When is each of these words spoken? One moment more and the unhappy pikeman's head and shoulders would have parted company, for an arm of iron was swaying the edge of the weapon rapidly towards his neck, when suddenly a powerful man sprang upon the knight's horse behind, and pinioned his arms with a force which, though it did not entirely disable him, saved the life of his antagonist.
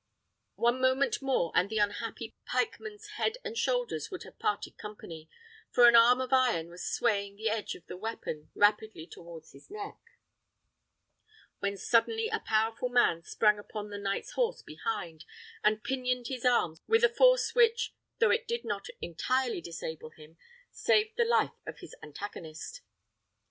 One 0.55 0.81
moment 0.81 1.21
more 1.21 1.51
and 1.53 1.69
the 1.69 1.77
unhappy 1.77 2.35
pikeman's 2.47 3.05
head 3.17 3.37
and 3.45 3.55
shoulders 3.55 4.09
would 4.09 4.23
have 4.23 4.39
parted 4.39 4.75
company, 4.75 5.29
for 5.69 5.87
an 5.87 5.95
arm 5.95 6.19
of 6.19 6.33
iron 6.33 6.71
was 6.71 6.83
swaying 6.91 7.35
the 7.35 7.51
edge 7.51 7.75
of 7.75 7.85
the 7.85 7.95
weapon 7.97 8.49
rapidly 8.55 9.05
towards 9.05 9.51
his 9.51 9.69
neck, 9.69 9.99
when 11.59 11.77
suddenly 11.77 12.29
a 12.29 12.39
powerful 12.39 12.89
man 12.89 13.21
sprang 13.23 13.59
upon 13.59 13.91
the 13.91 13.99
knight's 13.99 14.31
horse 14.31 14.63
behind, 14.63 15.23
and 15.63 15.83
pinioned 15.83 16.29
his 16.29 16.45
arms 16.45 16.81
with 16.87 17.03
a 17.03 17.09
force 17.09 17.53
which, 17.53 17.93
though 18.17 18.31
it 18.31 18.47
did 18.47 18.65
not 18.65 18.87
entirely 19.01 19.61
disable 19.61 20.09
him, 20.09 20.35
saved 20.71 21.15
the 21.15 21.25
life 21.25 21.59
of 21.67 21.77
his 21.77 21.95
antagonist. 22.01 22.81